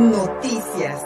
Noticias. 0.00 1.04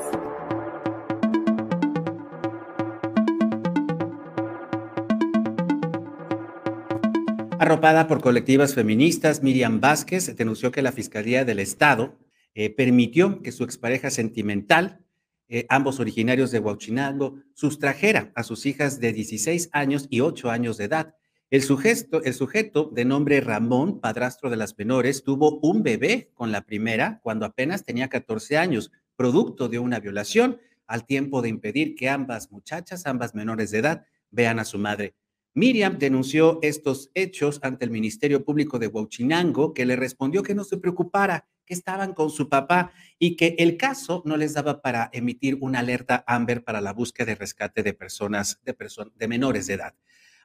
Arropada 7.59 8.07
por 8.07 8.21
colectivas 8.21 8.75
feministas, 8.75 9.43
Miriam 9.43 9.81
Vázquez 9.81 10.37
denunció 10.37 10.71
que 10.71 10.81
la 10.81 10.93
Fiscalía 10.93 11.45
del 11.45 11.59
Estado 11.59 12.17
eh, 12.55 12.71
permitió 12.71 13.43
que 13.43 13.51
su 13.51 13.65
expareja 13.65 14.11
sentimental, 14.11 15.05
eh, 15.49 15.67
ambos 15.71 15.99
originarios 15.99 16.53
de 16.53 16.61
Huachinango, 16.61 17.43
sustrajera 17.53 18.31
a 18.37 18.45
sus 18.45 18.65
hijas 18.65 19.01
de 19.01 19.13
16 19.13 19.71
años 19.73 20.07
y 20.09 20.21
8 20.21 20.51
años 20.51 20.77
de 20.77 20.85
edad. 20.85 21.17
El 21.55 21.63
sujeto, 21.63 22.21
el 22.25 22.35
sujeto 22.35 22.91
de 22.93 23.05
nombre 23.05 23.41
Ramón, 23.41 24.01
padrastro 24.01 24.51
de 24.51 24.57
las 24.57 24.77
menores, 24.77 25.23
tuvo 25.23 25.61
un 25.61 25.85
bebé 25.85 26.33
con 26.35 26.51
la 26.51 26.63
primera 26.63 27.21
cuando 27.23 27.47
apenas 27.47 27.85
tenía 27.85 28.09
14 28.09 28.59
años, 28.59 28.91
producto 29.15 29.69
de 29.69 29.79
una 29.79 30.01
violación, 30.01 30.59
al 30.89 31.07
tiempo 31.07 31.43
de 31.43 31.51
impedir 31.51 31.95
que 31.95 32.09
ambas 32.09 32.51
muchachas, 32.51 33.07
ambas 33.07 33.37
menores 33.37 33.71
de 33.71 33.79
edad, 33.79 34.05
vean 34.33 34.59
a 34.59 34.65
su 34.65 34.79
madre. 34.79 35.15
Miriam 35.55 35.97
denunció 35.97 36.59
estos 36.61 37.13
hechos 37.15 37.61
ante 37.63 37.85
el 37.85 37.93
Ministerio 37.93 38.45
Público 38.45 38.81
de 38.81 38.89
Huachinango, 38.89 39.75
que 39.75 39.87
le 39.87 39.95
respondió 39.95 40.43
que 40.43 40.57
no 40.57 40.65
se 40.65 40.79
preocupara, 40.79 41.47
que 41.65 41.75
estaban 41.75 42.15
con 42.15 42.31
su 42.31 42.49
papá 42.49 42.91
y 43.17 43.37
que 43.37 43.55
el 43.61 43.77
caso 43.77 44.25
no 44.27 44.37
les 44.37 44.55
daba 44.55 44.83
para 44.83 45.09
emitir 45.13 45.59
una 45.61 45.79
alerta 45.79 46.25
AMBER 46.27 46.65
para 46.65 46.81
la 46.81 46.93
búsqueda 46.93 47.27
de 47.27 47.35
rescate 47.37 47.85
de 47.85 47.95
personas, 47.95 48.61
de, 48.65 48.77
de 49.15 49.29
menores 49.29 49.69
de 49.69 49.75
edad. 49.75 49.95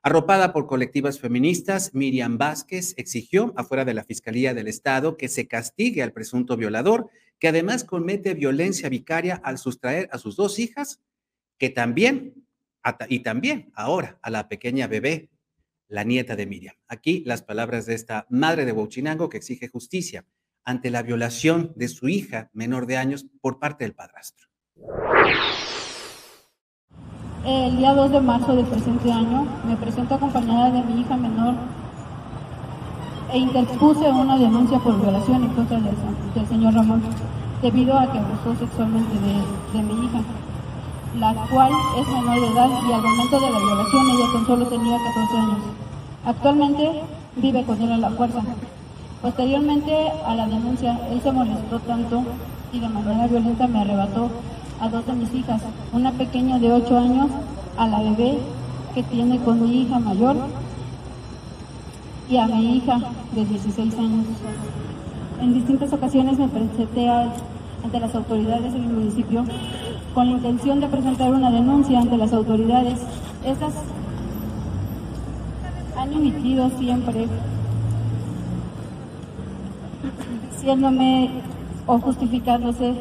Arropada 0.02 0.54
por 0.54 0.66
colectivas 0.66 1.20
feministas, 1.20 1.94
Miriam 1.94 2.38
Vázquez 2.38 2.94
exigió 2.98 3.54
afuera 3.58 3.84
de 3.84 3.94
la 3.94 4.06
Fiscalía 4.06 4.54
del 4.54 4.70
Estado 4.70 5.18
que 5.18 5.28
se 5.28 5.48
castigue 5.48 6.02
al 6.02 6.14
presunto 6.14 6.56
violador, 6.56 7.10
que 7.38 7.50
además 7.50 7.84
comete 7.84 8.34
violencia 8.34 8.88
vicaria 8.88 9.42
al 9.44 9.58
sustraer 9.58 10.10
a 10.14 10.18
sus 10.18 10.38
dos 10.38 10.58
hijas, 10.58 11.02
que 11.58 11.70
también 11.70 12.46
y 13.10 13.20
también 13.20 13.72
ahora 13.76 14.18
a 14.22 14.30
la 14.30 14.48
pequeña 14.48 14.88
bebé, 14.88 15.30
la 15.90 16.04
nieta 16.04 16.36
de 16.36 16.46
Miriam. 16.46 16.76
Aquí 16.88 17.24
las 17.26 17.42
palabras 17.42 17.86
de 17.86 17.96
esta 17.96 18.26
madre 18.30 18.64
de 18.64 18.72
Huachinango 18.72 19.28
que 19.28 19.38
exige 19.38 19.68
justicia 19.68 20.26
ante 20.64 20.92
la 20.92 21.04
violación 21.04 21.74
de 21.76 21.88
su 21.90 22.08
hija 22.08 22.50
menor 22.54 22.86
de 22.86 22.98
años 22.98 23.26
por 23.42 23.60
parte 23.60 23.84
del 23.84 23.96
padrastro. 23.96 24.48
El 27.46 27.78
día 27.78 27.94
2 27.94 28.12
de 28.12 28.22
marzo 28.22 28.56
del 28.56 28.66
presente 28.66 29.12
año 29.12 29.46
me 29.68 29.76
presento 29.78 30.16
acompañada 30.16 30.72
de 30.72 30.84
mi 30.84 31.02
hija 31.02 31.16
menor 31.16 31.54
e 33.32 33.38
interpuse 33.38 34.10
una 34.12 34.38
denuncia 34.38 34.80
por 34.80 35.00
violación 35.00 35.44
en 35.44 35.50
contra 35.50 35.80
del, 35.80 36.48
señor 36.48 36.74
Ramón 36.74 37.02
debido 37.62 37.98
a 37.98 38.12
que 38.12 38.20
abusó 38.20 38.56
sexualmente 38.60 39.16
de 39.74 39.84
mi 39.84 40.06
hija 40.06 40.22
la 41.18 41.34
cual 41.34 41.72
es 41.98 42.08
menor 42.08 42.40
de 42.40 42.48
edad 42.48 42.70
y 42.88 42.94
al 42.94 43.02
momento 43.02 43.40
de 43.40 43.52
la 43.52 43.60
violación 43.60 44.10
ella 44.12 44.26
tan 44.32 44.46
solo 44.46 44.66
tenía 44.68 44.98
14 44.98 45.38
años. 45.38 45.58
Actualmente 46.26 47.02
vive 47.38 47.64
con 47.64 47.82
él 47.82 47.92
a 47.94 47.98
la 47.98 48.10
fuerza. 48.12 48.42
Posteriormente 49.22 50.12
a 50.26 50.36
la 50.36 50.48
denuncia, 50.48 51.00
él 51.12 51.20
se 51.22 51.32
molestó 51.32 51.80
tanto 51.80 52.24
y 52.72 52.80
de 52.80 52.90
manera 52.90 53.28
violenta 53.28 53.68
me 53.68 53.82
arrebató 53.82 54.30
a 54.80 54.90
dos 54.90 55.06
de 55.06 55.14
mis 55.14 55.34
hijas, 55.34 55.62
una 55.92 56.12
pequeña 56.12 56.58
de 56.60 56.72
8 56.72 56.98
años, 56.98 57.28
a 57.78 57.88
la 57.88 58.02
bebé 58.02 58.40
que 58.94 59.04
tiene 59.04 59.38
con 59.40 59.62
mi 59.62 59.82
hija 59.82 60.00
mayor 60.00 60.36
y 62.30 62.38
a 62.38 62.48
mi 62.48 62.78
hija 62.78 63.00
de 63.34 63.46
16 63.46 63.98
años. 63.98 64.26
En 65.42 65.54
distintas 65.54 65.92
ocasiones 65.94 66.38
me 66.38 66.48
presenté 66.48 67.10
ante 67.10 68.00
las 68.00 68.14
autoridades 68.16 68.74
del 68.74 68.84
municipio 68.84 69.46
con 70.14 70.28
la 70.28 70.32
intención 70.34 70.80
de 70.80 70.88
presentar 70.88 71.32
una 71.34 71.52
denuncia 71.52 72.00
ante 72.00 72.18
las 72.18 72.34
autoridades. 72.34 73.00
Estas 73.46 73.74
han 75.98 76.14
emitido 76.14 76.70
siempre 76.78 77.28
diciéndome 80.52 81.30
o 81.88 82.00
justificándose 82.00 82.94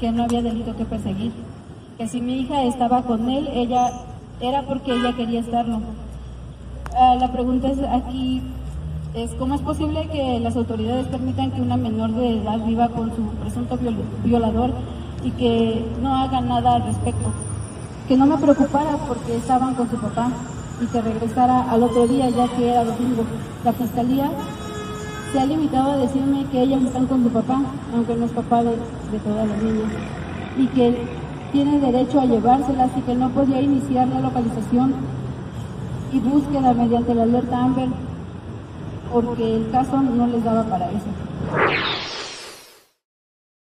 que 0.00 0.12
no 0.12 0.24
había 0.24 0.42
delito 0.42 0.76
que 0.76 0.84
perseguir, 0.84 1.32
que 1.98 2.08
si 2.08 2.20
mi 2.20 2.40
hija 2.40 2.62
estaba 2.64 3.02
con 3.02 3.28
él, 3.30 3.48
ella 3.52 3.92
era 4.40 4.62
porque 4.62 4.92
ella 4.92 5.14
quería 5.14 5.40
estarlo. 5.40 5.80
Ah, 6.96 7.16
la 7.18 7.32
pregunta 7.32 7.68
es 7.68 7.78
aquí 7.80 8.42
es 9.14 9.30
cómo 9.38 9.54
es 9.54 9.60
posible 9.60 10.08
que 10.12 10.40
las 10.40 10.56
autoridades 10.56 11.06
permitan 11.06 11.52
que 11.52 11.60
una 11.60 11.76
menor 11.76 12.10
de 12.12 12.40
edad 12.40 12.58
viva 12.64 12.88
con 12.88 13.14
su 13.14 13.22
presunto 13.40 13.78
violador 14.24 14.70
y 15.22 15.30
que 15.30 15.84
no 16.02 16.16
haga 16.16 16.40
nada 16.40 16.74
al 16.74 16.82
respecto. 16.84 17.32
Que 18.08 18.16
no 18.16 18.26
me 18.26 18.36
preocupara 18.38 18.96
porque 19.06 19.36
estaban 19.36 19.74
con 19.76 19.88
su 19.88 19.96
papá 19.96 20.30
y 20.82 20.86
que 20.86 21.00
regresara 21.00 21.70
al 21.70 21.84
otro 21.84 22.08
día 22.08 22.28
ya 22.28 22.48
que 22.48 22.70
era 22.70 22.84
domingo. 22.84 23.24
La 23.64 23.72
fiscalía 23.72 24.30
se 25.34 25.40
ha 25.40 25.46
limitado 25.46 25.90
a 25.90 25.96
decirme 25.96 26.46
que 26.52 26.62
ellas 26.62 26.80
están 26.84 27.08
con 27.08 27.24
su 27.24 27.30
papá, 27.30 27.60
aunque 27.92 28.14
no 28.14 28.26
es 28.26 28.30
papá 28.30 28.62
de, 28.62 28.76
todas 29.18 29.48
las 29.48 29.62
niñas, 29.64 29.92
y 30.56 30.68
que 30.68 30.96
tiene 31.50 31.80
derecho 31.80 32.20
a 32.20 32.24
llevárselas 32.24 32.90
y 32.96 33.00
que 33.00 33.16
no 33.16 33.30
podía 33.30 33.60
iniciar 33.60 34.06
la 34.06 34.20
localización 34.20 34.94
y 36.12 36.20
búsqueda 36.20 36.72
mediante 36.72 37.16
la 37.16 37.24
alerta 37.24 37.64
Amber 37.64 37.88
porque 39.12 39.56
el 39.56 39.70
caso 39.72 40.00
no 40.00 40.28
les 40.28 40.44
daba 40.44 40.68
para 40.68 40.88
eso. 40.90 41.06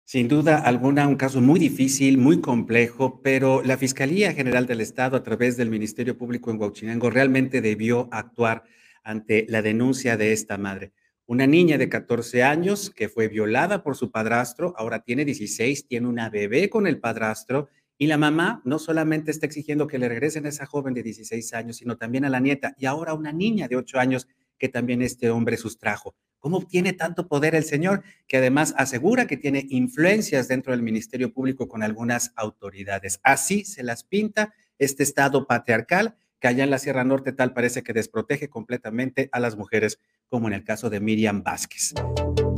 Sin 0.04 0.26
duda 0.26 0.58
alguna, 0.58 1.06
un 1.06 1.14
caso 1.14 1.40
muy 1.40 1.60
difícil, 1.60 2.18
muy 2.18 2.40
complejo, 2.40 3.20
pero 3.22 3.62
la 3.62 3.76
Fiscalía 3.76 4.32
General 4.32 4.66
del 4.66 4.80
Estado, 4.80 5.16
a 5.16 5.22
través 5.22 5.56
del 5.56 5.70
Ministerio 5.70 6.18
Público 6.18 6.50
en 6.50 6.60
Huachinango, 6.60 7.10
realmente 7.10 7.60
debió 7.60 8.08
actuar 8.10 8.64
ante 9.04 9.46
la 9.48 9.62
denuncia 9.62 10.16
de 10.16 10.32
esta 10.32 10.58
madre. 10.58 10.92
Una 11.26 11.46
niña 11.46 11.78
de 11.78 11.88
14 11.88 12.42
años 12.42 12.90
que 12.90 13.08
fue 13.08 13.28
violada 13.28 13.82
por 13.82 13.96
su 13.96 14.10
padrastro, 14.10 14.74
ahora 14.76 15.00
tiene 15.00 15.24
16, 15.24 15.86
tiene 15.86 16.06
una 16.06 16.28
bebé 16.28 16.68
con 16.68 16.86
el 16.86 17.00
padrastro 17.00 17.70
y 17.96 18.08
la 18.08 18.18
mamá 18.18 18.60
no 18.66 18.78
solamente 18.78 19.30
está 19.30 19.46
exigiendo 19.46 19.86
que 19.86 19.98
le 19.98 20.10
regresen 20.10 20.44
a 20.44 20.50
esa 20.50 20.66
joven 20.66 20.92
de 20.92 21.02
16 21.02 21.54
años, 21.54 21.78
sino 21.78 21.96
también 21.96 22.26
a 22.26 22.28
la 22.28 22.40
nieta 22.40 22.74
y 22.76 22.84
ahora 22.84 23.14
una 23.14 23.32
niña 23.32 23.68
de 23.68 23.76
8 23.76 23.98
años 23.98 24.28
que 24.58 24.68
también 24.68 25.00
este 25.00 25.30
hombre 25.30 25.56
sustrajo. 25.56 26.14
¿Cómo 26.40 26.60
tiene 26.60 26.92
tanto 26.92 27.26
poder 27.26 27.54
el 27.54 27.64
señor 27.64 28.02
que 28.26 28.36
además 28.36 28.74
asegura 28.76 29.26
que 29.26 29.38
tiene 29.38 29.64
influencias 29.70 30.46
dentro 30.46 30.72
del 30.72 30.82
Ministerio 30.82 31.32
Público 31.32 31.68
con 31.68 31.82
algunas 31.82 32.32
autoridades? 32.36 33.18
Así 33.22 33.64
se 33.64 33.82
las 33.82 34.04
pinta 34.04 34.52
este 34.78 35.04
Estado 35.04 35.46
patriarcal 35.46 36.16
que 36.38 36.48
allá 36.48 36.64
en 36.64 36.70
la 36.70 36.78
Sierra 36.78 37.04
Norte 37.04 37.32
tal 37.32 37.54
parece 37.54 37.82
que 37.82 37.94
desprotege 37.94 38.50
completamente 38.50 39.30
a 39.32 39.40
las 39.40 39.56
mujeres, 39.56 39.98
como 40.34 40.48
en 40.48 40.54
el 40.54 40.64
caso 40.64 40.90
de 40.90 40.98
Miriam 40.98 41.44
Vázquez. 41.44 41.94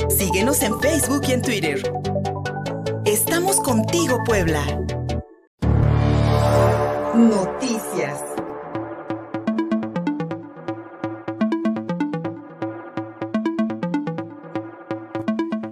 Síguenos 0.08 0.62
en 0.62 0.80
Facebook 0.80 1.20
y 1.28 1.32
en 1.32 1.42
Twitter. 1.42 1.82
Estamos 3.04 3.60
contigo, 3.60 4.18
Puebla. 4.24 4.64
Noticias. 7.14 8.18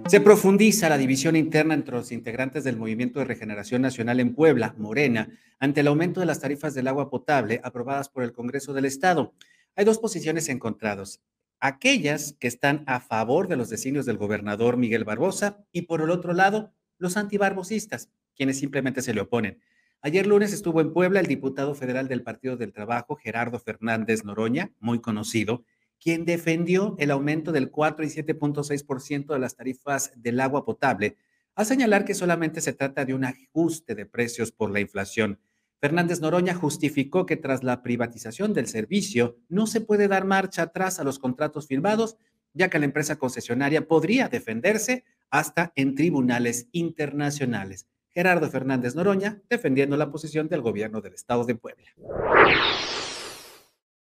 Se 0.05 0.21
profundiza 0.21 0.87
la 0.87 0.99
división 0.99 1.35
interna 1.35 1.73
entre 1.73 1.95
los 1.95 2.11
integrantes 2.11 2.63
del 2.63 2.77
Movimiento 2.77 3.17
de 3.17 3.25
Regeneración 3.25 3.81
Nacional 3.81 4.19
en 4.19 4.35
Puebla, 4.35 4.75
Morena, 4.77 5.27
ante 5.59 5.81
el 5.81 5.87
aumento 5.87 6.19
de 6.19 6.27
las 6.27 6.39
tarifas 6.39 6.75
del 6.75 6.87
agua 6.87 7.09
potable 7.09 7.61
aprobadas 7.63 8.09
por 8.09 8.21
el 8.21 8.31
Congreso 8.31 8.73
del 8.73 8.85
Estado. 8.85 9.33
Hay 9.75 9.85
dos 9.85 9.97
posiciones 9.97 10.49
encontradas. 10.49 11.19
Aquellas 11.59 12.35
que 12.39 12.47
están 12.47 12.83
a 12.87 12.99
favor 12.99 13.47
de 13.47 13.55
los 13.55 13.69
designios 13.69 14.05
del 14.05 14.17
gobernador 14.17 14.77
Miguel 14.77 15.03
Barbosa 15.03 15.65
y 15.71 15.83
por 15.83 16.01
el 16.01 16.11
otro 16.11 16.33
lado, 16.33 16.73
los 16.97 17.17
antibarbosistas, 17.17 18.09
quienes 18.35 18.59
simplemente 18.59 19.01
se 19.01 19.13
le 19.13 19.21
oponen. 19.21 19.59
Ayer 20.01 20.27
lunes 20.27 20.53
estuvo 20.53 20.81
en 20.81 20.93
Puebla 20.93 21.19
el 21.19 21.25
diputado 21.25 21.73
federal 21.73 22.07
del 22.07 22.21
Partido 22.21 22.57
del 22.57 22.73
Trabajo, 22.73 23.15
Gerardo 23.15 23.59
Fernández 23.59 24.23
Noroña, 24.23 24.71
muy 24.79 24.99
conocido, 24.99 25.63
quien 25.99 26.25
defendió 26.25 26.95
el 26.99 27.09
aumento 27.09 27.51
del 27.51 27.71
4 27.71 28.05
y 28.05 28.09
7.6% 28.09 29.33
de 29.33 29.39
las 29.39 29.55
tarifas 29.55 30.11
del 30.15 30.39
agua 30.41 30.63
potable, 30.63 31.17
a 31.55 31.65
señalar 31.65 32.05
que 32.05 32.13
solamente 32.13 32.61
se 32.61 32.73
trata 32.73 33.05
de 33.05 33.13
un 33.13 33.25
ajuste 33.25 33.95
de 33.95 34.05
precios 34.05 34.51
por 34.51 34.69
la 34.69 34.81
inflación. 34.81 35.39
Fernández 35.85 36.19
Noroña 36.19 36.55
justificó 36.55 37.27
que 37.27 37.37
tras 37.37 37.63
la 37.63 37.83
privatización 37.83 38.55
del 38.55 38.65
servicio 38.65 39.37
no 39.49 39.67
se 39.67 39.81
puede 39.81 40.07
dar 40.07 40.25
marcha 40.25 40.63
atrás 40.63 40.99
a 40.99 41.03
los 41.03 41.19
contratos 41.19 41.67
firmados, 41.67 42.17
ya 42.55 42.71
que 42.71 42.79
la 42.79 42.85
empresa 42.85 43.17
concesionaria 43.17 43.87
podría 43.87 44.27
defenderse 44.27 45.03
hasta 45.29 45.73
en 45.75 45.93
tribunales 45.93 46.69
internacionales. 46.71 47.85
Gerardo 48.09 48.49
Fernández 48.49 48.95
Noroña 48.95 49.43
defendiendo 49.47 49.95
la 49.95 50.09
posición 50.09 50.47
del 50.47 50.61
gobierno 50.61 51.01
del 51.01 51.13
Estado 51.13 51.45
de 51.45 51.53
Puebla 51.53 51.85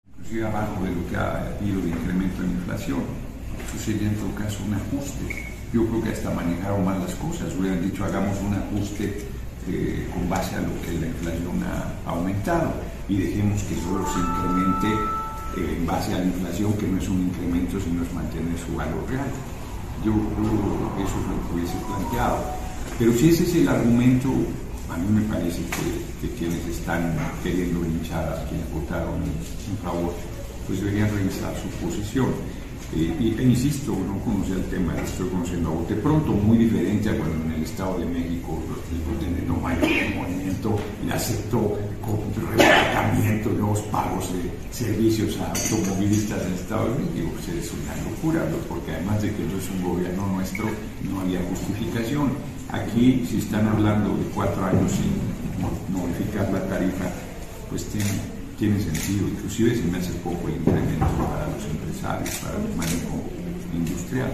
inclusive 0.08 0.48
abajo 0.48 0.84
de 0.84 0.96
lo 0.96 1.08
que 1.08 1.16
ha 1.16 1.58
habido 1.60 1.80
de 1.80 1.90
incremento 1.90 2.42
en 2.42 2.50
inflación. 2.54 3.04
Eso 3.76 3.92
en 3.92 4.16
todo 4.16 4.34
caso 4.34 4.64
un 4.66 4.74
ajuste 4.74 5.58
yo 5.74 5.86
creo 5.86 6.02
que 6.02 6.10
hasta 6.10 6.32
manejaron 6.32 6.86
mal 6.86 7.00
las 7.02 7.14
cosas, 7.16 7.54
hubieran 7.56 7.82
dicho 7.82 8.04
hagamos 8.04 8.40
un 8.42 8.56
ajuste 8.56 9.28
eh, 9.70 10.08
con 10.14 10.30
base 10.30 10.56
a 10.56 10.62
lo 10.62 10.74
que 10.82 10.94
la 11.00 11.08
inflación 11.08 11.64
ha 11.64 12.10
aumentado 12.10 12.74
y 13.10 13.18
dejemos 13.18 13.62
que 13.64 13.76
solo 13.82 14.06
se 14.08 14.20
incremente 14.20 14.88
eh, 15.58 15.78
en 15.78 15.86
base 15.86 16.14
a 16.14 16.20
la 16.20 16.26
inflación, 16.26 16.74
que 16.74 16.88
no 16.88 16.98
es 16.98 17.08
un 17.10 17.22
incremento, 17.28 17.80
sino 17.80 18.04
es 18.04 18.14
mantener 18.14 18.58
su 18.60 18.76
valor 18.76 19.04
real. 19.10 19.28
Yo 20.06 20.14
creo 20.14 21.04
eso 21.04 21.16
es 21.20 21.28
lo 21.28 21.48
que 21.48 21.56
hubiese 21.56 21.78
planteado. 21.88 22.38
Pero 23.00 23.14
si 23.14 23.30
ese 23.30 23.44
es 23.44 23.56
el 23.56 23.68
argumento, 23.68 24.30
a 24.90 24.98
mí 24.98 25.08
me 25.10 25.22
parece 25.22 25.62
que, 25.62 26.30
quienes 26.38 26.66
están 26.66 27.16
queriendo 27.44 27.86
hinchar 27.86 28.24
a 28.28 28.44
quienes 28.50 28.72
votaron 28.72 29.22
en 29.24 29.78
favor, 29.84 30.14
pues 30.68 30.82
deberían 30.82 31.10
revisar 31.10 31.54
su 31.56 31.70
posición. 31.86 32.28
Eh, 32.96 33.36
e 33.38 33.44
insisto, 33.44 33.92
no 33.92 34.18
conocía 34.24 34.56
el 34.56 34.66
tema, 34.66 34.96
estoy 35.04 35.28
conociendo 35.28 35.70
a 35.70 35.74
bote 35.74 35.96
pronto, 35.96 36.32
muy 36.32 36.58
diferente 36.58 37.10
a 37.10 37.18
cuando 37.18 37.36
en 37.46 37.52
el 37.52 37.64
Estado 37.64 38.00
de 38.00 38.06
México 38.06 38.58
el 39.22 39.48
no 39.48 39.56
mayor 39.58 39.90
movimiento 40.16 40.80
y 41.06 41.12
aceptó 41.12 41.78
con 42.02 42.18
nuevos 43.58 43.82
pagos 43.92 44.32
de 44.34 44.50
servicios 44.72 45.38
a 45.40 45.50
automovilistas 45.50 46.44
del 46.44 46.54
Estado 46.54 46.94
de 46.94 47.00
México. 47.00 47.32
Pues 47.36 47.50
es 47.50 47.72
una 47.74 48.10
locura, 48.10 48.46
porque 48.70 48.92
además 48.92 49.22
de 49.22 49.34
que 49.34 49.44
no 49.44 49.58
es 49.58 49.70
un 49.70 49.84
gobierno 49.84 50.28
nuestro, 50.28 50.66
no 51.10 51.22
había 51.22 51.42
justificación. 51.50 52.32
Aquí, 52.70 53.26
si 53.30 53.38
están 53.38 53.68
hablando 53.68 54.16
de 54.18 54.24
cuatro 54.34 54.66
años 54.66 54.92
sin 54.92 55.96
modificar 55.96 56.52
la 56.52 56.68
tarifa, 56.68 57.06
pues 57.70 57.86
tiene 57.86 58.37
tiene 58.58 58.80
sentido, 58.82 59.28
inclusive 59.28 59.76
se 59.76 59.84
me 59.84 60.00
hace 60.00 60.14
poco 60.24 60.48
el 60.48 60.56
incremento 60.56 61.06
para 61.06 61.48
los 61.48 61.64
empresarios, 61.66 62.36
para 62.38 62.58
el 62.58 62.76
manejo 62.76 63.24
industrial. 63.74 64.32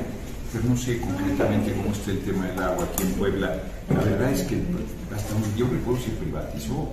Pero 0.51 0.65
no 0.69 0.77
sé 0.77 0.99
concretamente 1.01 1.73
cómo 1.73 1.91
está 1.91 2.11
el 2.11 2.19
tema 2.19 2.45
del 2.45 2.59
agua 2.61 2.85
aquí 2.85 3.03
en 3.03 3.13
Puebla. 3.13 3.57
La 3.89 3.99
verdad 3.99 4.31
es 4.31 4.43
que 4.43 4.61
hasta 5.13 5.33
donde 5.33 5.49
yo 5.57 5.67
recuerdo 5.67 6.01
se 6.01 6.11
privatizó. 6.11 6.89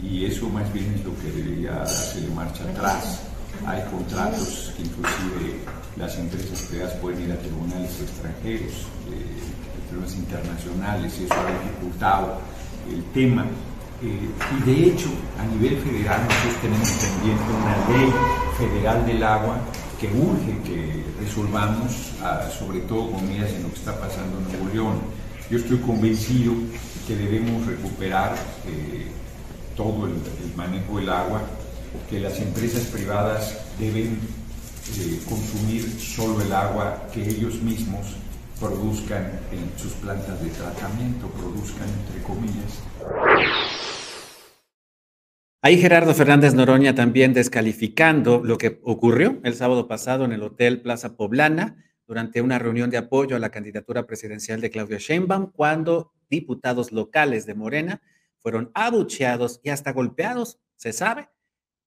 Y 0.00 0.26
eso 0.26 0.48
más 0.50 0.72
bien 0.72 0.94
es 0.94 1.04
lo 1.04 1.16
que 1.18 1.32
debería 1.32 1.82
hacer 1.82 2.28
marcha 2.30 2.62
atrás. 2.64 3.22
Hay 3.66 3.82
contratos 3.90 4.72
que 4.76 4.82
inclusive 4.82 5.58
las 5.96 6.16
empresas 6.18 6.62
privadas 6.62 6.94
pueden 6.96 7.22
ir 7.22 7.32
a 7.32 7.38
tribunales 7.38 7.90
extranjeros, 8.00 8.72
eh, 9.10 9.88
tribunales 9.88 10.16
internacionales, 10.16 11.18
y 11.18 11.24
eso 11.24 11.34
ha 11.34 11.64
dificultado 11.64 12.40
el 12.88 13.02
tema 13.12 13.46
y 14.00 14.64
de 14.64 14.86
hecho, 14.86 15.08
a 15.38 15.44
nivel 15.44 15.76
federal 15.78 16.22
nosotros 16.22 16.54
tenemos 16.62 16.88
pendiente 16.90 17.44
una 17.50 17.98
ley 17.98 18.12
federal 18.56 19.06
del 19.06 19.22
agua 19.22 19.58
que 20.00 20.06
urge 20.06 20.56
que 20.62 21.04
resolvamos, 21.20 22.12
ah, 22.22 22.48
sobre 22.56 22.80
todo 22.80 23.10
con 23.10 23.28
miras 23.28 23.50
en 23.50 23.64
lo 23.64 23.70
que 23.70 23.76
está 23.76 23.98
pasando 23.98 24.38
en 24.38 24.44
Nuevo 24.44 24.68
León. 24.72 25.00
Yo 25.50 25.58
estoy 25.58 25.78
convencido 25.78 26.52
que 27.06 27.16
debemos 27.16 27.66
recuperar 27.66 28.36
eh, 28.66 29.06
todo 29.76 30.06
el, 30.06 30.14
manejo 30.56 30.98
del 30.98 31.08
agua, 31.08 31.40
que 32.08 32.20
las 32.20 32.38
empresas 32.38 32.82
privadas 32.86 33.56
deben 33.78 34.20
eh, 34.98 35.20
consumir 35.28 35.98
solo 36.00 36.40
el 36.42 36.52
agua 36.52 37.02
que 37.12 37.22
ellos 37.22 37.54
mismos 37.62 38.06
produzcan 38.60 39.40
en 39.52 39.70
sus 39.80 39.92
plantas 39.94 40.40
de 40.42 40.50
tratamiento, 40.50 41.28
produzcan 41.28 41.88
entre 42.06 42.22
comillas. 42.22 43.87
Ahí 45.60 45.76
Gerardo 45.76 46.14
Fernández 46.14 46.54
Noroña 46.54 46.94
también 46.94 47.34
descalificando 47.34 48.44
lo 48.44 48.58
que 48.58 48.78
ocurrió 48.84 49.40
el 49.42 49.56
sábado 49.56 49.88
pasado 49.88 50.24
en 50.24 50.30
el 50.30 50.44
Hotel 50.44 50.82
Plaza 50.82 51.16
Poblana 51.16 51.84
durante 52.06 52.40
una 52.42 52.60
reunión 52.60 52.90
de 52.90 52.96
apoyo 52.96 53.34
a 53.34 53.40
la 53.40 53.50
candidatura 53.50 54.06
presidencial 54.06 54.60
de 54.60 54.70
Claudia 54.70 54.98
Sheinbaum, 54.98 55.50
cuando 55.50 56.12
diputados 56.30 56.92
locales 56.92 57.44
de 57.44 57.56
Morena 57.56 58.00
fueron 58.38 58.70
abucheados 58.72 59.58
y 59.64 59.70
hasta 59.70 59.92
golpeados, 59.92 60.60
se 60.76 60.92
sabe, 60.92 61.28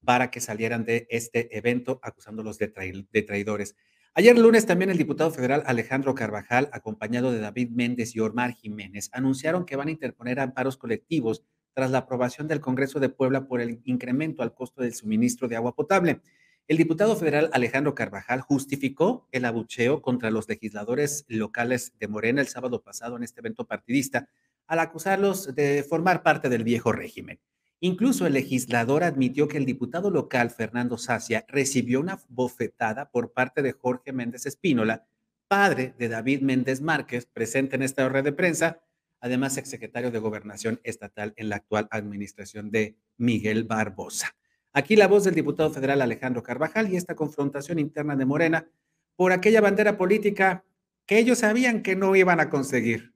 para 0.03 0.31
que 0.31 0.41
salieran 0.41 0.83
de 0.83 1.07
este 1.09 1.57
evento 1.57 2.01
acusándolos 2.03 2.57
de, 2.57 2.73
de 3.09 3.21
traidores. 3.21 3.77
Ayer 4.13 4.37
lunes 4.37 4.65
también 4.65 4.91
el 4.91 4.97
diputado 4.97 5.31
federal 5.31 5.63
Alejandro 5.65 6.13
Carvajal, 6.13 6.69
acompañado 6.73 7.31
de 7.31 7.39
David 7.39 7.69
Méndez 7.69 8.17
y 8.17 8.19
Omar 8.19 8.53
Jiménez, 8.53 9.09
anunciaron 9.13 9.65
que 9.65 9.77
van 9.77 9.87
a 9.87 9.91
interponer 9.91 10.41
amparos 10.41 10.75
colectivos 10.75 11.45
tras 11.73 11.91
la 11.91 11.99
aprobación 11.99 12.47
del 12.47 12.59
Congreso 12.59 12.99
de 12.99 13.09
Puebla 13.09 13.47
por 13.47 13.61
el 13.61 13.81
incremento 13.85 14.43
al 14.43 14.53
costo 14.53 14.81
del 14.81 14.93
suministro 14.93 15.47
de 15.47 15.55
agua 15.55 15.75
potable. 15.75 16.21
El 16.67 16.77
diputado 16.77 17.15
federal 17.15 17.49
Alejandro 17.53 17.95
Carvajal 17.95 18.41
justificó 18.41 19.27
el 19.31 19.45
abucheo 19.45 20.01
contra 20.01 20.31
los 20.31 20.47
legisladores 20.47 21.25
locales 21.27 21.93
de 21.99 22.07
Morena 22.07 22.41
el 22.41 22.47
sábado 22.47 22.81
pasado 22.81 23.17
en 23.17 23.23
este 23.23 23.41
evento 23.41 23.65
partidista 23.65 24.29
al 24.67 24.79
acusarlos 24.79 25.53
de 25.53 25.83
formar 25.83 26.23
parte 26.23 26.47
del 26.47 26.63
viejo 26.63 26.91
régimen. 26.91 27.39
Incluso 27.81 28.27
el 28.27 28.33
legislador 28.33 29.03
admitió 29.03 29.47
que 29.47 29.57
el 29.57 29.65
diputado 29.65 30.11
local 30.11 30.51
Fernando 30.51 30.97
Sacia 30.97 31.45
recibió 31.47 31.99
una 31.99 32.19
bofetada 32.29 33.09
por 33.09 33.33
parte 33.33 33.63
de 33.63 33.71
Jorge 33.71 34.13
Méndez 34.13 34.45
Espínola, 34.45 35.07
padre 35.47 35.95
de 35.97 36.07
David 36.07 36.41
Méndez 36.41 36.79
Márquez, 36.79 37.25
presente 37.25 37.75
en 37.75 37.81
esta 37.81 38.07
red 38.07 38.23
de 38.23 38.33
prensa, 38.33 38.79
además 39.21 39.57
exsecretario 39.57 40.11
de 40.11 40.19
Gobernación 40.19 40.81
Estatal 40.83 41.33
en 41.37 41.49
la 41.49 41.57
actual 41.57 41.87
administración 41.91 42.71
de 42.71 42.97
Miguel 43.17 43.63
Barbosa. 43.63 44.35
Aquí 44.73 44.95
la 44.95 45.07
voz 45.07 45.23
del 45.23 45.35
diputado 45.35 45.69
federal 45.69 46.01
Alejandro 46.01 46.43
Carvajal 46.43 46.91
y 46.91 46.97
esta 46.97 47.15
confrontación 47.15 47.77
interna 47.77 48.15
de 48.15 48.25
Morena 48.25 48.67
por 49.15 49.31
aquella 49.31 49.61
bandera 49.61 49.97
política 49.97 50.63
que 51.05 51.19
ellos 51.19 51.39
sabían 51.39 51.83
que 51.83 51.95
no 51.95 52.15
iban 52.15 52.39
a 52.39 52.49
conseguir. 52.49 53.13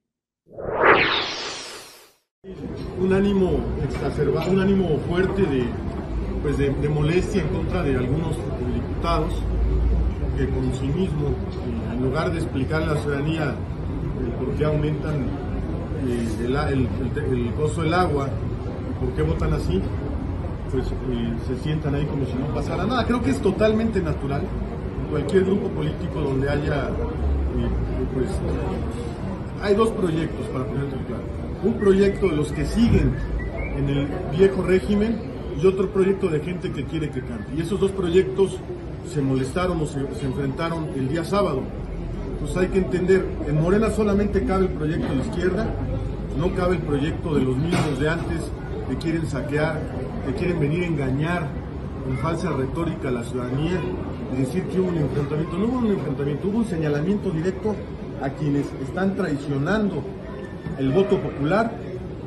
Un 2.98 3.12
ánimo 3.12 3.64
exacerbado, 3.82 4.52
un 4.52 4.60
ánimo 4.60 4.98
fuerte 5.08 5.42
de, 5.42 5.64
pues 6.42 6.58
de, 6.58 6.70
molestia 6.88 7.42
en 7.42 7.48
contra 7.48 7.82
de 7.82 7.96
algunos 7.96 8.36
diputados 8.72 9.34
que 10.36 10.48
con 10.50 10.74
sí 10.74 10.86
mismo, 10.86 11.34
en 11.92 12.02
lugar 12.02 12.30
de 12.30 12.38
explicar 12.38 12.82
a 12.82 12.94
la 12.94 13.00
ciudadanía 13.00 13.54
por 14.38 14.54
qué 14.56 14.64
aumentan 14.64 15.26
el, 16.12 16.88
el, 17.32 17.54
costo 17.54 17.82
del 17.82 17.94
agua, 17.94 18.28
¿por 19.00 19.10
qué 19.10 19.22
votan 19.22 19.52
así? 19.52 19.80
Pues 20.70 20.86
eh, 20.86 21.34
se 21.46 21.56
sientan 21.62 21.94
ahí 21.94 22.04
como 22.06 22.24
si 22.26 22.34
no 22.34 22.46
pasara 22.54 22.86
nada. 22.86 23.04
Creo 23.06 23.22
que 23.22 23.30
es 23.30 23.40
totalmente 23.40 24.00
natural. 24.00 24.42
Cualquier 25.10 25.44
grupo 25.44 25.68
político 25.68 26.20
donde 26.20 26.50
haya, 26.50 26.88
eh, 26.88 27.68
pues, 28.14 28.28
hay 29.62 29.74
dos 29.74 29.90
proyectos 29.90 30.46
para 30.48 30.64
ponerlo 30.64 30.98
claro. 31.06 31.22
Un 31.64 31.74
proyecto 31.74 32.28
de 32.28 32.36
los 32.36 32.52
que 32.52 32.66
siguen 32.66 33.14
en 33.76 33.88
el 33.88 34.08
viejo 34.36 34.62
régimen 34.62 35.18
y 35.60 35.66
otro 35.66 35.88
proyecto 35.90 36.28
de 36.28 36.40
gente 36.40 36.72
que 36.72 36.84
quiere 36.84 37.10
que 37.10 37.20
cante. 37.20 37.54
Y 37.56 37.60
esos 37.60 37.80
dos 37.80 37.92
proyectos 37.92 38.58
se 39.12 39.22
molestaron 39.22 39.80
o 39.80 39.86
se, 39.86 40.00
se 40.14 40.26
enfrentaron 40.26 40.88
el 40.96 41.08
día 41.08 41.24
sábado. 41.24 41.62
Pues 42.40 42.56
hay 42.56 42.68
que 42.68 42.78
entender, 42.78 43.24
en 43.46 43.60
Morena 43.60 43.90
solamente 43.90 44.44
cabe 44.44 44.66
el 44.66 44.72
proyecto 44.72 45.12
de 45.14 45.20
izquierda 45.20 45.66
no 46.36 46.54
cabe 46.54 46.76
el 46.76 46.82
proyecto 46.82 47.34
de 47.34 47.42
los 47.42 47.56
mismos 47.56 47.98
de 47.98 48.08
antes 48.08 48.40
que 48.88 48.96
quieren 48.96 49.26
saquear, 49.26 49.80
que 50.26 50.34
quieren 50.34 50.60
venir 50.60 50.84
a 50.84 50.86
engañar 50.86 51.48
con 52.04 52.16
falsa 52.18 52.50
retórica 52.50 53.08
a 53.08 53.12
la 53.12 53.24
ciudadanía 53.24 53.80
y 54.32 54.36
decir 54.36 54.64
que 54.64 54.80
hubo 54.80 54.88
un 54.88 54.98
enfrentamiento. 54.98 55.58
No 55.58 55.66
hubo 55.66 55.78
un 55.78 55.86
enfrentamiento, 55.88 56.48
hubo 56.48 56.58
un 56.58 56.66
señalamiento 56.66 57.30
directo 57.30 57.74
a 58.22 58.30
quienes 58.30 58.66
están 58.86 59.16
traicionando 59.16 60.02
el 60.78 60.90
voto 60.92 61.18
popular 61.18 61.72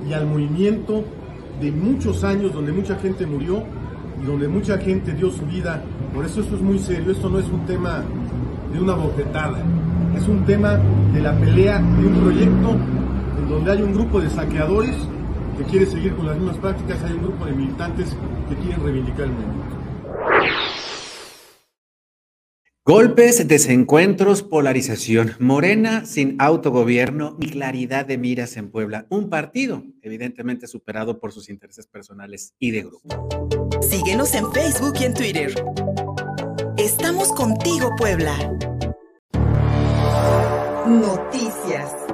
y 0.08 0.14
al 0.14 0.26
movimiento 0.26 1.04
de 1.62 1.72
muchos 1.72 2.24
años 2.24 2.54
donde 2.54 2.72
mucha 2.72 2.96
gente 2.96 3.26
murió 3.26 3.64
y 4.22 4.26
donde 4.26 4.48
mucha 4.48 4.78
gente 4.78 5.14
dio 5.14 5.30
su 5.30 5.46
vida. 5.46 5.84
Por 6.14 6.26
eso 6.26 6.42
esto 6.42 6.56
es 6.56 6.62
muy 6.62 6.80
serio, 6.80 7.12
esto 7.12 7.30
no 7.30 7.40
es 7.40 7.48
un 7.48 7.66
tema 7.66 8.04
de 8.74 8.80
una 8.80 8.94
bofetada, 8.94 9.60
es 10.16 10.28
un 10.28 10.46
tema 10.46 10.80
de 11.14 11.22
la 11.22 11.34
pelea 11.34 11.80
de 11.80 12.08
un 12.08 12.16
proyecto 12.16 12.76
donde 13.50 13.72
hay 13.72 13.82
un 13.82 13.94
grupo 13.94 14.22
de 14.22 14.30
saqueadores 14.30 14.96
que 15.58 15.64
quiere 15.66 15.86
seguir 15.88 16.16
con 16.16 16.28
las 16.28 16.38
mismas 16.38 16.58
prácticas, 16.58 17.04
hay 17.04 17.14
un 17.14 17.24
grupo 17.24 17.46
de 17.46 17.52
militantes 17.52 18.16
que 18.48 18.56
quieren 18.56 18.84
reivindicar 18.84 19.22
el 19.22 19.32
movimiento. 19.32 19.76
Golpes, 22.86 23.48
desencuentros, 23.48 24.42
polarización. 24.42 25.36
Morena 25.38 26.06
sin 26.06 26.36
autogobierno 26.40 27.38
y 27.40 27.52
claridad 27.52 28.06
de 28.06 28.18
miras 28.18 28.58
en 28.58 28.72
Puebla. 28.72 29.06
Un 29.10 29.30
partido 29.30 29.84
evidentemente 30.02 30.66
superado 30.66 31.20
por 31.20 31.32
sus 31.32 31.50
intereses 31.50 31.86
personales 31.86 32.56
y 32.58 32.72
de 32.72 32.82
grupo. 32.82 33.80
Síguenos 33.82 34.34
en 34.34 34.52
Facebook 34.52 34.94
y 35.02 35.04
en 35.04 35.14
Twitter. 35.14 35.54
Estamos 36.78 37.32
contigo, 37.34 37.92
Puebla. 37.96 38.36
Noticias. 40.88 42.09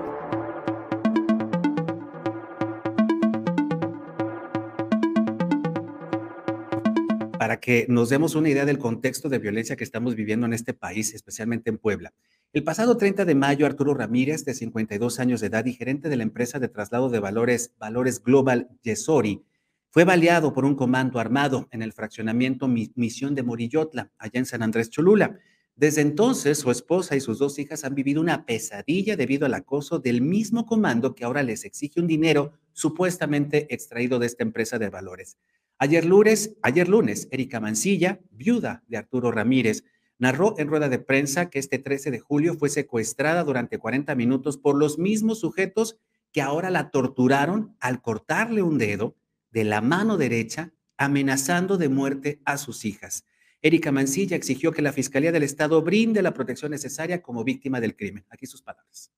Para 7.46 7.60
que 7.60 7.86
nos 7.90 8.10
demos 8.10 8.34
una 8.34 8.50
idea 8.50 8.66
del 8.66 8.80
contexto 8.80 9.30
de 9.30 9.38
violencia 9.38 9.76
que 9.76 9.84
estamos 9.84 10.16
viviendo 10.16 10.48
en 10.48 10.54
este 10.54 10.74
país, 10.74 11.14
especialmente 11.14 11.70
en 11.70 11.78
Puebla. 11.78 12.12
El 12.54 12.64
pasado 12.64 12.98
30 12.98 13.24
de 13.24 13.36
mayo, 13.36 13.68
Arturo 13.68 13.94
Ramírez, 13.94 14.46
de 14.46 14.56
52 14.56 15.20
años 15.20 15.42
de 15.42 15.48
edad 15.48 15.64
y 15.64 15.74
gerente 15.74 16.10
de 16.10 16.16
la 16.16 16.24
empresa 16.24 16.58
de 16.58 16.70
traslado 16.70 17.08
de 17.12 17.20
valores 17.20 17.76
Valores 17.78 18.24
Global 18.24 18.70
Yesori, 18.82 19.44
fue 19.92 20.06
baleado 20.06 20.54
por 20.54 20.66
un 20.66 20.74
comando 20.74 21.20
armado 21.20 21.68
en 21.70 21.84
el 21.84 21.94
fraccionamiento 21.94 22.68
Misión 22.68 23.36
de 23.36 23.44
Morillotla, 23.44 24.12
allá 24.18 24.40
en 24.40 24.48
San 24.48 24.64
Andrés 24.64 24.90
Cholula. 24.90 25.38
Desde 25.76 26.02
entonces, 26.02 26.58
su 26.58 26.72
esposa 26.72 27.16
y 27.16 27.20
sus 27.20 27.38
dos 27.38 27.60
hijas 27.60 27.84
han 27.84 27.94
vivido 27.94 28.22
una 28.22 28.48
pesadilla 28.48 29.16
debido 29.16 29.46
al 29.46 29.54
acoso 29.54 30.00
del 30.00 30.24
mismo 30.24 30.66
comando 30.66 31.14
que 31.14 31.26
ahora 31.26 31.44
les 31.44 31.64
exige 31.64 32.00
un 32.00 32.08
dinero 32.08 32.54
supuestamente 32.74 33.72
extraído 33.72 34.18
de 34.18 34.26
esta 34.26 34.42
empresa 34.42 34.80
de 34.80 34.90
valores. 34.90 35.38
Ayer 35.78 36.06
lunes, 36.06 36.56
ayer 36.62 36.88
lunes, 36.88 37.28
Erika 37.32 37.60
Mancilla, 37.60 38.22
viuda 38.32 38.84
de 38.88 38.96
Arturo 38.96 39.32
Ramírez, 39.32 39.84
narró 40.18 40.56
en 40.58 40.70
rueda 40.70 40.88
de 40.88 41.00
prensa 41.00 41.50
que 41.50 41.60
este 41.60 41.80
13 41.80 42.12
de 42.12 42.20
julio 42.20 42.56
fue 42.56 42.70
secuestrada 42.70 43.44
durante 43.44 43.78
40 43.78 44.16
minutos 44.16 44.58
por 44.58 44.78
los 44.78 44.98
mismos 44.98 45.42
sujetos 45.42 45.98
que 46.32 46.42
ahora 46.42 46.70
la 46.70 46.92
torturaron 46.92 47.76
al 47.82 48.02
cortarle 48.02 48.62
un 48.62 48.78
dedo 48.78 49.18
de 49.52 49.66
la 49.66 49.82
mano 49.82 50.16
derecha, 50.18 50.72
amenazando 50.98 51.78
de 51.78 51.90
muerte 51.90 52.42
a 52.46 52.58
sus 52.58 52.86
hijas. 52.86 53.26
Erika 53.62 53.92
Mancilla 53.92 54.38
exigió 54.38 54.72
que 54.72 54.82
la 54.82 54.94
Fiscalía 54.94 55.34
del 55.34 55.44
Estado 55.44 55.82
brinde 55.82 56.22
la 56.22 56.34
protección 56.34 56.72
necesaria 56.72 57.22
como 57.22 57.44
víctima 57.44 57.82
del 57.82 57.98
crimen. 57.98 58.26
Aquí 58.30 58.46
sus 58.46 58.62
palabras. 58.62 59.12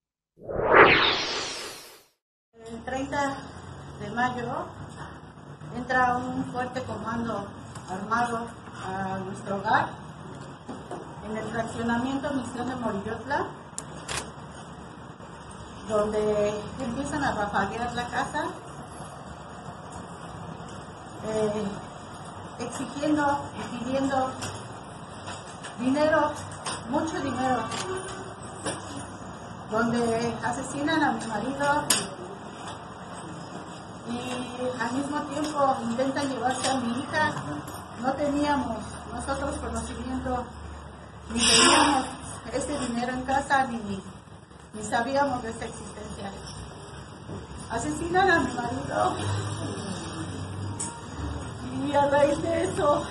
El 2.54 2.84
30 2.84 3.38
de 4.02 4.10
mayo 4.16 4.87
entra 5.75 6.17
un 6.17 6.45
fuerte 6.45 6.81
comando 6.83 7.45
armado 7.89 8.47
a 8.86 9.17
nuestro 9.19 9.57
hogar. 9.57 9.89
En 11.29 11.38
el 11.38 11.43
fraccionamiento 11.45 12.31
Misión 12.33 12.69
de 12.69 12.75
Morillotla, 12.75 13.47
donde 15.89 16.62
empiezan 16.79 17.24
a 17.24 17.33
rafaguear 17.33 17.93
la 17.93 18.07
casa, 18.07 18.43
eh, 21.29 21.67
exigiendo 22.59 23.39
y 23.57 23.77
pidiendo 23.77 24.31
dinero, 25.79 26.31
mucho 26.89 27.19
dinero, 27.19 27.59
donde 29.69 30.33
asesinan 30.43 31.03
a 31.03 31.12
mi 31.12 31.27
marido 31.27 31.83
y 34.10 34.82
al 34.82 34.92
mismo 34.94 35.22
tiempo 35.24 35.78
intentan 35.90 36.30
llevarse 36.30 36.70
a 36.70 36.76
mi 36.76 37.00
hija. 37.00 37.34
No 38.02 38.14
teníamos 38.14 38.78
nosotros 39.14 39.56
conocimiento 39.58 40.46
ni 41.34 41.40
teníamos 41.40 42.06
este 42.54 42.80
dinero 42.80 43.14
en 43.14 43.22
casa 43.24 43.66
ni, 43.68 44.02
ni 44.74 44.84
sabíamos 44.84 45.44
de 45.44 45.50
esta 45.50 45.66
existencia. 45.66 46.32
Asesinan 47.70 48.30
a 48.32 48.40
mi 48.40 48.54
marido 48.54 49.16
y 51.86 51.94
a 51.94 52.10
raíz 52.10 52.42
de 52.42 52.64
eso 52.64 53.06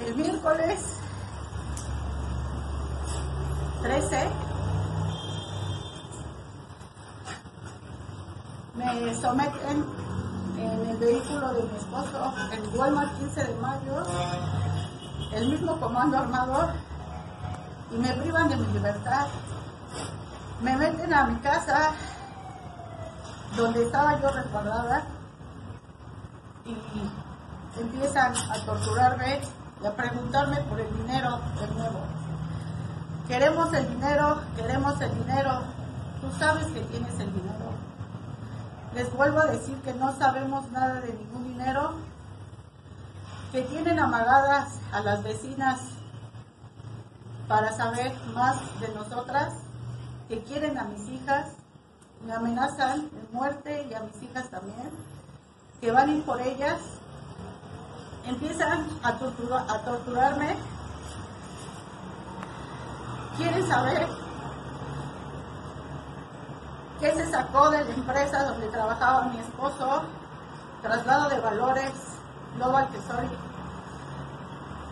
el 0.00 0.14
miércoles 0.16 0.80
13 3.82 4.51
me 8.82 9.14
someten 9.14 9.84
en 10.58 10.90
el 10.90 10.96
vehículo 10.96 11.52
de 11.54 11.62
mi 11.62 11.76
esposo, 11.76 12.34
en 12.52 12.78
Walmart 12.78 13.16
15 13.18 13.44
de 13.44 13.54
mayo, 13.54 14.06
el 15.32 15.48
mismo 15.48 15.78
comando 15.78 16.18
armador, 16.18 16.70
y 17.90 17.96
me 17.96 18.12
privan 18.14 18.48
de 18.48 18.56
mi 18.56 18.66
libertad. 18.72 19.26
Me 20.62 20.76
meten 20.76 21.12
a 21.12 21.24
mi 21.24 21.36
casa, 21.40 21.92
donde 23.56 23.84
estaba 23.84 24.20
yo 24.20 24.30
resguardada, 24.30 25.04
y 26.64 27.80
empiezan 27.80 28.34
a 28.36 28.64
torturarme 28.64 29.40
y 29.82 29.86
a 29.86 29.96
preguntarme 29.96 30.56
por 30.62 30.80
el 30.80 30.96
dinero 30.96 31.40
de 31.60 31.66
nuevo. 31.74 32.00
Queremos 33.26 33.72
el 33.72 33.88
dinero, 33.88 34.40
queremos 34.56 35.00
el 35.00 35.14
dinero. 35.14 35.62
Tú 36.20 36.30
sabes 36.38 36.66
que 36.66 36.80
tienes 36.82 37.18
el 37.18 37.32
dinero. 37.32 37.71
Les 38.94 39.10
vuelvo 39.16 39.40
a 39.40 39.46
decir 39.46 39.74
que 39.80 39.94
no 39.94 40.14
sabemos 40.18 40.70
nada 40.70 41.00
de 41.00 41.14
ningún 41.14 41.48
dinero, 41.48 41.94
que 43.50 43.62
tienen 43.62 43.98
amagadas 43.98 44.80
a 44.92 45.00
las 45.00 45.22
vecinas 45.22 45.80
para 47.48 47.72
saber 47.74 48.12
más 48.34 48.58
de 48.80 48.88
nosotras, 48.88 49.54
que 50.28 50.42
quieren 50.42 50.76
a 50.76 50.84
mis 50.84 51.08
hijas, 51.08 51.52
me 52.26 52.34
amenazan 52.34 53.08
de 53.10 53.28
muerte 53.32 53.86
y 53.88 53.94
a 53.94 54.00
mis 54.00 54.22
hijas 54.22 54.50
también, 54.50 54.90
que 55.80 55.90
van 55.90 56.10
a 56.10 56.12
ir 56.12 56.24
por 56.24 56.40
ellas, 56.42 56.78
empiezan 58.26 58.88
a, 59.02 59.08
a 59.08 59.84
torturarme, 59.84 60.56
quieren 63.38 63.66
saber 63.66 64.06
que 67.02 67.12
se 67.14 67.28
sacó 67.32 67.68
de 67.70 67.84
la 67.84 67.90
empresa 67.90 68.44
donde 68.44 68.68
trabajaba 68.68 69.24
mi 69.24 69.36
esposo, 69.40 70.04
traslado 70.82 71.28
de 71.30 71.40
valores, 71.40 71.92
Global 72.54 72.88
soy. 72.92 73.28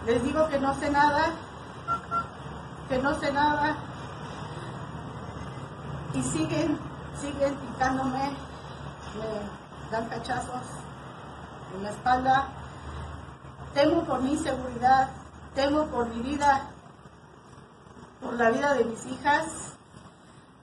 Les 0.07 0.21
digo 0.25 0.49
que 0.49 0.59
no 0.59 0.75
sé 0.75 0.91
nada, 0.91 1.27
que 2.89 2.99
no 2.99 3.15
sé 3.15 3.33
nada, 3.33 3.77
y 6.13 6.23
siguen, 6.25 6.81
siguen 7.21 7.55
picándome, 7.55 8.35
me 9.15 9.93
dan 9.93 10.09
cachazos 10.09 10.67
en 11.77 11.85
la 11.85 11.91
espalda. 11.91 12.49
Temo 13.73 14.03
por 14.03 14.21
mi 14.21 14.37
seguridad, 14.37 15.11
temo 15.55 15.87
por 15.87 16.09
mi 16.09 16.21
vida, 16.23 16.63
por 18.21 18.35
la 18.35 18.51
vida 18.51 18.75
de 18.75 18.85
mis 18.85 19.07
hijas 19.07 19.70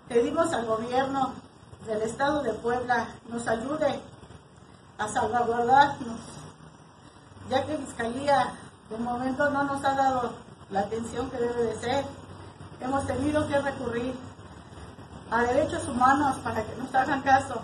Pedimos 0.09 0.53
al 0.53 0.65
gobierno 0.65 1.33
del 1.85 2.01
estado 2.01 2.41
de 2.41 2.53
Puebla 2.53 3.09
nos 3.29 3.45
ayude 3.45 3.99
a 4.97 5.07
salvaguardarnos, 5.09 6.19
ya 7.49 7.65
que 7.65 7.77
Fiscalía 7.77 8.53
de 8.89 8.97
momento 8.97 9.49
no 9.49 9.65
nos 9.65 9.83
ha 9.83 9.95
dado 9.95 10.33
la 10.71 10.81
atención 10.81 11.29
que 11.29 11.37
debe 11.37 11.61
de 11.61 11.75
ser. 11.75 12.05
Hemos 12.79 13.05
tenido 13.05 13.49
que 13.49 13.59
recurrir 13.59 14.13
a 15.29 15.43
derechos 15.43 15.85
humanos 15.89 16.37
para 16.37 16.63
que 16.63 16.75
nos 16.77 16.95
hagan 16.95 17.21
caso. 17.21 17.61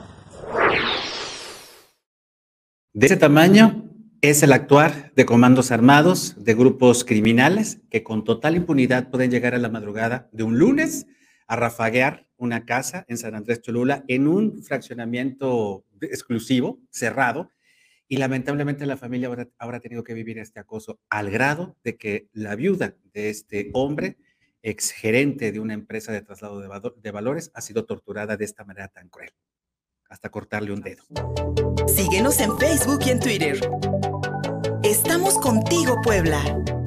De 2.92 3.06
ese 3.06 3.16
tamaño 3.16 3.86
es 4.22 4.44
el 4.44 4.52
actuar 4.52 5.14
de 5.16 5.26
comandos 5.26 5.72
armados, 5.72 6.36
de 6.44 6.54
grupos 6.56 7.06
criminales 7.06 7.80
que 7.90 8.04
con 8.04 8.26
total 8.26 8.58
impunidad 8.58 9.10
pueden 9.10 9.32
llegar 9.32 9.56
a 9.56 9.60
la 9.60 9.70
madrugada 9.70 10.28
de 10.34 10.44
un 10.44 10.60
lunes 10.60 11.08
a 11.48 11.56
rafaguear 11.56 12.28
una 12.38 12.66
casa 12.66 13.06
en 13.08 13.18
San 13.18 13.36
Andrés 13.36 13.62
Cholula 13.62 14.04
en 14.08 14.28
un 14.28 14.64
fraccionamiento 14.64 15.86
exclusivo, 16.02 16.80
cerrado, 16.90 17.50
y 18.08 18.18
lamentablemente 18.18 18.86
la 18.86 18.98
familia 18.98 19.30
habrá, 19.58 19.80
tenido 19.80 20.04
que 20.04 20.14
vivir 20.14 20.38
este 20.38 20.60
acoso 20.60 21.00
al 21.10 21.32
grado 21.32 21.78
de 21.84 21.98
que 21.98 22.28
la 22.34 22.56
viuda 22.56 22.96
de 23.14 23.30
este 23.30 23.70
hombre, 23.74 24.18
ex 24.62 24.92
gerente 24.92 25.52
de 25.52 25.60
una 25.60 25.74
empresa 25.74 26.12
de 26.12 26.22
traslado 26.22 26.60
de, 26.60 26.70
de 27.02 27.12
valores, 27.12 27.52
ha 27.54 27.62
sido 27.62 27.86
torturada 27.86 28.38
de 28.38 28.46
esta 28.46 28.66
manera 28.66 28.90
tan 28.90 29.10
cruel, 29.10 29.32
hasta 30.10 30.30
cortarle 30.30 30.74
un 30.74 30.82
dedo. 30.82 31.04
Síguenos 31.88 32.40
en 32.40 32.58
Facebook 32.60 33.00
y 33.06 33.10
en 33.10 33.20
Twitter. 33.20 33.60
Estamos 34.84 35.40
contigo, 35.40 36.00
Puebla. 36.04 36.83